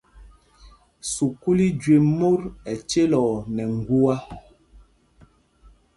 [1.11, 4.15] Sukûl í jüé mot ɛcelɔɔ nɛ ŋgua.